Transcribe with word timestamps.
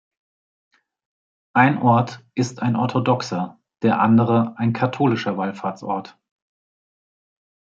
Ein 1.53 1.79
Ort 1.83 2.25
ist 2.33 2.63
ein 2.63 2.75
orthodoxer, 2.75 3.59
der 3.83 3.99
andere 3.99 4.57
ein 4.57 4.73
katholischer 4.73 5.37
Wallfahrtsort. 5.37 6.17